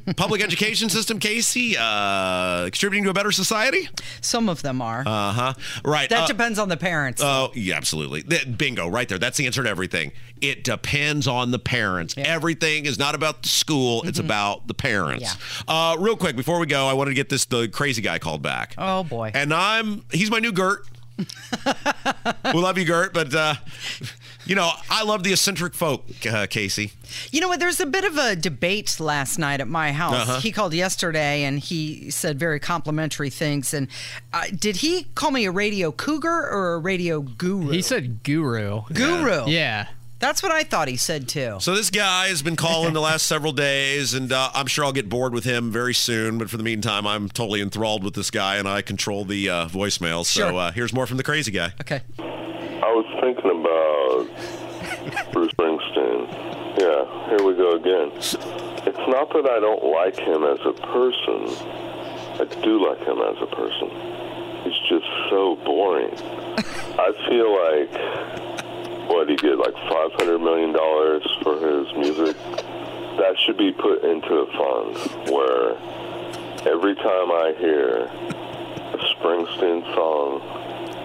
[0.17, 3.89] public education system, Casey, uh, contributing to a better society?
[4.21, 5.01] Some of them are.
[5.05, 5.53] Uh huh.
[5.83, 6.09] Right.
[6.09, 7.21] that uh, depends on the parents.
[7.23, 8.23] Oh, yeah, absolutely.
[8.45, 9.17] Bingo, right there.
[9.17, 10.12] That's the answer to everything.
[10.39, 12.13] It depends on the parents.
[12.17, 15.36] Everything is not about the school, it's about the parents.
[15.67, 18.41] Uh, real quick, before we go, I wanted to get this the crazy guy called
[18.43, 18.75] back.
[18.77, 19.31] oh boy.
[19.33, 20.86] And I'm, he's my new Gert.
[21.17, 23.55] we love you, Gert, but, uh,
[24.45, 26.91] you know, I love the eccentric folk, uh, Casey.
[27.32, 27.60] You know what?
[27.60, 30.15] There's a bit of a debate last night at my house.
[30.15, 30.39] Uh-huh.
[30.39, 33.73] He called yesterday and he said very complimentary things.
[33.73, 33.88] And
[34.34, 37.69] uh, did he call me a radio cougar or a radio guru?
[37.71, 38.82] He said guru.
[38.93, 39.45] Guru.
[39.47, 39.88] Yeah.
[40.19, 41.58] That's what I thought he said too.
[41.60, 44.93] So this guy has been calling the last several days, and uh, I'm sure I'll
[44.93, 46.38] get bored with him very soon.
[46.38, 49.67] But for the meantime, I'm totally enthralled with this guy, and I control the uh,
[49.67, 50.25] voicemail.
[50.25, 50.53] So Sure.
[50.58, 51.73] uh, here's more from the crazy guy.
[51.82, 51.99] Okay.
[52.19, 52.23] I
[52.95, 53.53] was thinking about
[55.32, 56.28] Bruce Springsteen.
[56.80, 58.12] Yeah, here we go again.
[58.16, 61.48] It's not that I don't like him as a person.
[62.39, 63.89] I do like him as a person.
[64.63, 66.13] He's just so boring.
[66.98, 70.74] I feel like, what, he get like $500 million
[71.44, 72.38] for his music?
[73.18, 74.98] That should be put into a fund
[75.30, 75.78] where
[76.66, 78.10] every time I hear
[78.94, 80.42] a Springsteen song,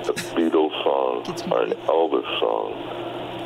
[0.08, 2.97] a Beatles song, or an Elvis song,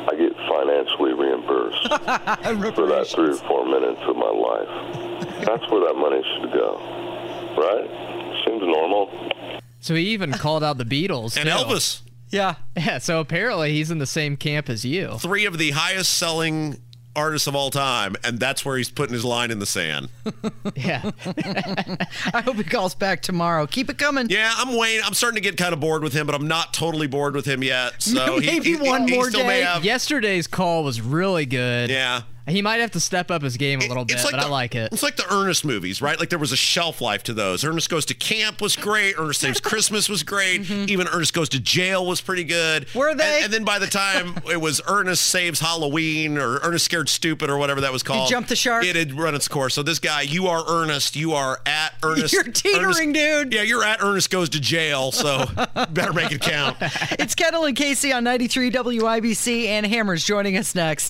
[0.09, 1.83] I get financially reimbursed
[2.75, 5.45] for that three or four minutes of my life.
[5.45, 6.77] That's where that money should go,
[7.57, 8.43] right?
[8.45, 9.09] Seems normal.
[9.79, 11.55] So he even called out the Beatles And too.
[11.55, 12.01] Elvis.
[12.29, 12.55] Yeah.
[12.77, 12.97] Yeah.
[12.97, 15.17] So apparently he's in the same camp as you.
[15.19, 16.81] Three of the highest selling
[17.15, 20.09] artists of all time, and that's where he's putting his line in the sand.
[20.75, 21.11] Yeah.
[22.33, 23.67] I hope he calls back tomorrow.
[23.67, 24.27] Keep it coming.
[24.29, 25.01] Yeah, I'm waiting.
[25.05, 27.45] I'm starting to get kind of bored with him, but I'm not totally bored with
[27.45, 28.01] him yet.
[28.01, 29.61] So he- Maybe he, he- one he more day.
[29.61, 31.89] have- Yesterday's call was really good.
[31.89, 32.21] Yeah.
[32.47, 34.49] He might have to step up his game a little bit, like but the, I
[34.49, 34.91] like it.
[34.91, 36.19] It's like the Ernest movies, right?
[36.19, 37.63] Like there was a shelf life to those.
[37.63, 39.15] Ernest Goes to Camp was great.
[39.17, 40.69] Ernest Saves Christmas was great.
[40.69, 42.87] Even Ernest Goes to Jail was pretty good.
[42.87, 42.99] Mm-hmm.
[42.99, 43.35] Were they?
[43.37, 47.49] And, and then by the time it was Ernest Saves Halloween or Ernest Scared Stupid
[47.49, 48.83] or whatever that was called, jumped the shark?
[48.85, 49.73] It had run its course.
[49.73, 51.15] So this guy, you are Ernest.
[51.15, 52.33] You are at Ernest.
[52.33, 55.11] You're teetering, Ernest- Yeah, you're at Ernest Goes to Jail.
[55.13, 55.45] So
[55.91, 56.75] better make it count.
[57.19, 61.09] It's Kendall and Casey on 93 WIBC, and Hammers joining us next.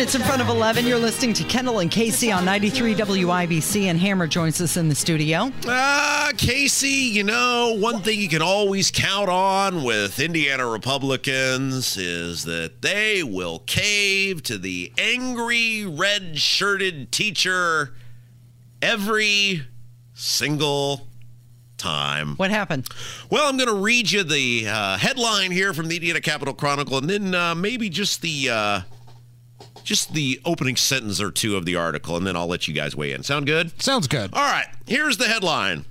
[0.00, 0.86] Minutes in front of 11.
[0.86, 4.94] You're listening to Kendall and Casey on 93 WIBC, and Hammer joins us in the
[4.94, 5.52] studio.
[5.66, 12.44] Ah, Casey, you know, one thing you can always count on with Indiana Republicans is
[12.44, 17.92] that they will cave to the angry red shirted teacher
[18.80, 19.66] every
[20.14, 21.08] single
[21.76, 22.36] time.
[22.36, 22.88] What happened?
[23.28, 26.96] Well, I'm going to read you the uh, headline here from the Indiana Capital Chronicle,
[26.96, 28.80] and then uh, maybe just the uh,
[29.90, 32.94] just the opening sentence or two of the article, and then I'll let you guys
[32.94, 33.24] weigh in.
[33.24, 33.82] Sound good?
[33.82, 34.32] Sounds good.
[34.32, 34.68] All right.
[34.86, 35.84] Here's the headline: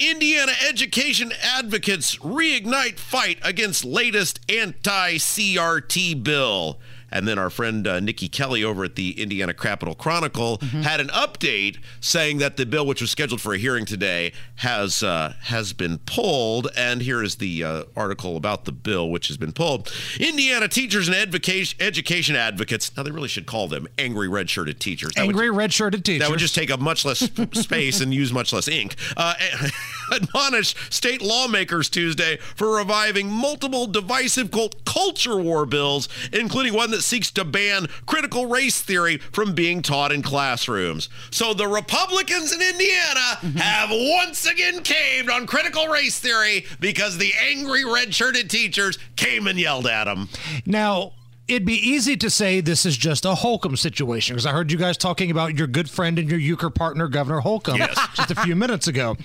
[0.00, 6.80] Indiana education advocates reignite fight against latest anti-CRT bill.
[7.10, 11.08] And then our friend uh, Niki Kelly over at the Indiana Capital Chronicle had an
[11.08, 15.72] update saying that the bill, which was scheduled for a hearing today, has uh, has
[15.72, 16.68] been pulled.
[16.76, 19.92] And here is the uh, article about the bill, which has been pulled.
[20.18, 22.94] Indiana teachers and education education advocates.
[22.96, 25.12] Now they really should call them angry red shirted teachers.
[25.14, 26.20] That would- Angry red shirted teachers.
[26.26, 27.18] that would just take up much less
[27.52, 28.96] space and use much less ink.
[29.16, 29.34] Uh,
[30.12, 37.02] admonished state lawmakers Tuesday for reviving multiple divisive quote, culture war bills, including one that
[37.06, 41.08] seeks to ban critical race theory from being taught in classrooms.
[41.30, 43.58] So the Republicans in Indiana mm-hmm.
[43.58, 49.46] have once again caved on critical race theory because the angry red shirted teachers came
[49.46, 50.28] and yelled at them.
[50.64, 51.12] Now,
[51.48, 54.78] it'd be easy to say this is just a Holcomb situation because I heard you
[54.78, 57.96] guys talking about your good friend and your euchre partner, Governor Holcomb, Yes.
[58.14, 59.16] just a few minutes ago.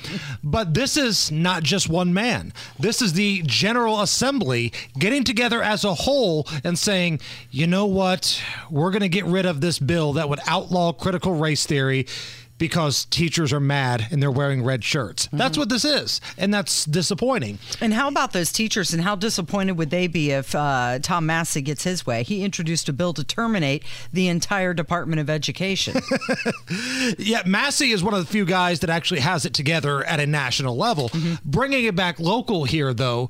[0.44, 2.54] But this is not just one man.
[2.78, 8.42] This is the General Assembly getting together as a whole and saying, you know what?
[8.70, 12.06] We're going to get rid of this bill that would outlaw critical race theory.
[12.62, 15.28] Because teachers are mad and they're wearing red shirts.
[15.34, 16.22] That's what this is.
[16.38, 17.58] And that's disappointing.
[17.82, 18.94] And how about those teachers?
[18.94, 22.22] And how disappointed would they be if uh, Tom Massie gets his way?
[22.22, 25.98] He introduced a bill to terminate the entire Department of Education.
[27.18, 30.28] Yeah, Massie is one of the few guys that actually has it together at a
[30.28, 31.10] national level.
[31.44, 33.30] Bringing it back local here, though,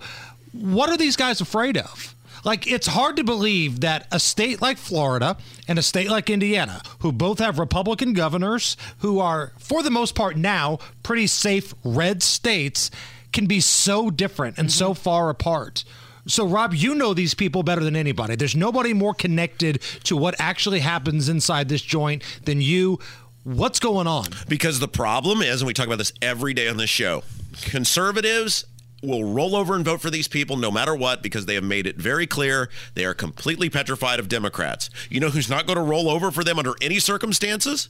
[0.51, 2.15] what are these guys afraid of?
[2.43, 5.37] Like, it's hard to believe that a state like Florida
[5.67, 10.15] and a state like Indiana, who both have Republican governors, who are, for the most
[10.15, 12.89] part now, pretty safe red states,
[13.31, 15.01] can be so different and so mm-hmm.
[15.01, 15.83] far apart.
[16.27, 18.35] So, Rob, you know these people better than anybody.
[18.35, 22.99] There's nobody more connected to what actually happens inside this joint than you.
[23.43, 24.27] What's going on?
[24.47, 27.23] Because the problem is, and we talk about this every day on this show,
[27.63, 28.65] conservatives
[29.01, 31.87] will roll over and vote for these people no matter what because they have made
[31.87, 34.89] it very clear they are completely petrified of Democrats.
[35.09, 37.89] You know who's not going to roll over for them under any circumstances?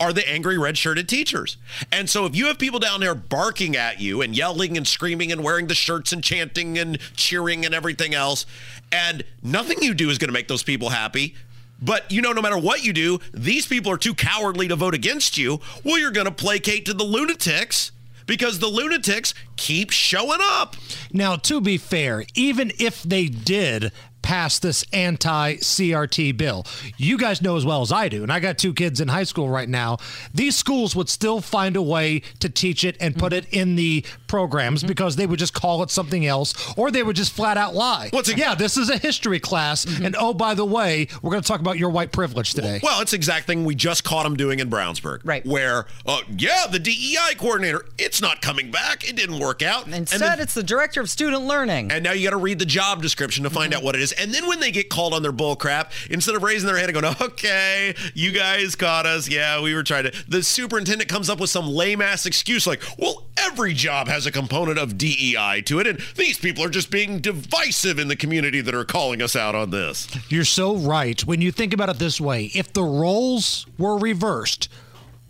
[0.00, 1.58] Are the angry red shirted teachers.
[1.92, 5.30] And so if you have people down there barking at you and yelling and screaming
[5.30, 8.44] and wearing the shirts and chanting and cheering and everything else,
[8.90, 11.36] and nothing you do is going to make those people happy,
[11.80, 14.94] but you know, no matter what you do, these people are too cowardly to vote
[14.94, 15.60] against you.
[15.84, 17.92] Well, you're going to placate to the lunatics
[18.32, 20.74] because the lunatics keep showing up.
[21.12, 26.64] Now, to be fair, even if they did pass this anti CRT bill,
[26.96, 29.24] you guys know as well as I do, and I got two kids in high
[29.24, 29.98] school right now,
[30.32, 33.48] these schools would still find a way to teach it and put mm-hmm.
[33.48, 34.02] it in the
[34.32, 34.88] programs mm-hmm.
[34.88, 38.08] because they would just call it something else or they would just flat out lie.
[38.12, 38.38] What's it?
[38.38, 40.06] Yeah, this is a history class, mm-hmm.
[40.06, 42.80] and oh, by the way, we're going to talk about your white privilege today.
[42.82, 45.20] Well, it's the exact thing we just caught them doing in Brownsburg.
[45.22, 45.44] Right.
[45.44, 49.06] Where, uh, yeah, the DEI coordinator, it's not coming back.
[49.06, 49.84] It didn't work out.
[49.84, 51.92] And instead, then- it's the director of student learning.
[51.92, 53.80] and now you got to read the job description to find mm-hmm.
[53.80, 54.12] out what it is.
[54.12, 56.90] And then when they get called on their bull crap, instead of raising their hand
[56.90, 59.28] and going, okay, you guys caught us.
[59.28, 60.24] Yeah, we were trying to.
[60.26, 64.32] The superintendent comes up with some lame ass excuse like, well, every job has a
[64.32, 65.86] component of DEI to it.
[65.86, 69.54] And these people are just being divisive in the community that are calling us out
[69.54, 70.08] on this.
[70.30, 71.20] You're so right.
[71.24, 74.68] When you think about it this way, if the roles were reversed,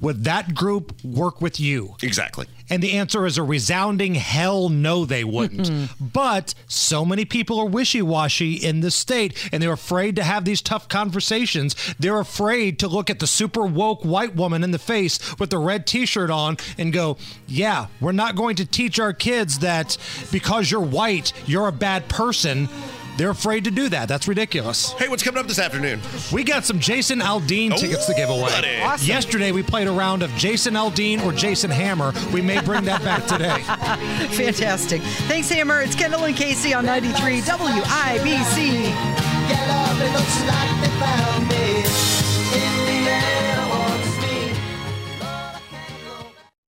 [0.03, 1.97] would that group work with you?
[2.03, 2.47] Exactly.
[2.69, 5.71] And the answer is a resounding hell no, they wouldn't.
[6.01, 10.45] but so many people are wishy washy in this state and they're afraid to have
[10.45, 11.75] these tough conversations.
[11.99, 15.59] They're afraid to look at the super woke white woman in the face with the
[15.59, 19.97] red t shirt on and go, Yeah, we're not going to teach our kids that
[20.31, 22.69] because you're white, you're a bad person.
[23.23, 24.09] They're afraid to do that.
[24.09, 24.95] That's ridiculous.
[24.95, 26.01] Hey, what's coming up this afternoon?
[26.33, 28.81] We got some Jason Aldean tickets to give away.
[28.83, 29.07] Awesome.
[29.07, 32.13] Yesterday, we played a round of Jason Aldean or Jason Hammer.
[32.33, 33.63] We may bring that back today.
[34.35, 35.03] Fantastic.
[35.29, 35.83] Thanks, Hammer.
[35.83, 38.93] It's Kendall and Casey on 93 WIBC.